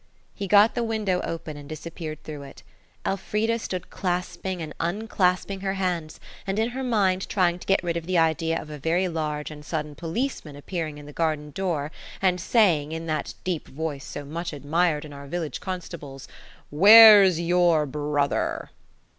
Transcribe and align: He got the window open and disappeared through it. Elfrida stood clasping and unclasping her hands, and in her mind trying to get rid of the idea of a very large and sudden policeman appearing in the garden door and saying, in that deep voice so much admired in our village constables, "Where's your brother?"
He 0.33 0.47
got 0.47 0.73
the 0.73 0.81
window 0.83 1.21
open 1.23 1.57
and 1.57 1.69
disappeared 1.69 2.23
through 2.23 2.41
it. 2.41 2.63
Elfrida 3.05 3.59
stood 3.59 3.91
clasping 3.91 4.59
and 4.59 4.73
unclasping 4.79 5.59
her 5.61 5.75
hands, 5.75 6.19
and 6.47 6.57
in 6.57 6.69
her 6.69 6.83
mind 6.83 7.29
trying 7.29 7.59
to 7.59 7.67
get 7.67 7.83
rid 7.83 7.95
of 7.95 8.07
the 8.07 8.17
idea 8.17 8.59
of 8.59 8.71
a 8.71 8.79
very 8.79 9.07
large 9.07 9.51
and 9.51 9.63
sudden 9.63 9.93
policeman 9.93 10.55
appearing 10.55 10.97
in 10.97 11.05
the 11.05 11.13
garden 11.13 11.51
door 11.51 11.91
and 12.19 12.41
saying, 12.41 12.91
in 12.91 13.05
that 13.05 13.35
deep 13.43 13.67
voice 13.67 14.03
so 14.03 14.25
much 14.25 14.53
admired 14.53 15.05
in 15.05 15.13
our 15.13 15.27
village 15.27 15.59
constables, 15.59 16.27
"Where's 16.71 17.39
your 17.39 17.85
brother?" 17.85 18.71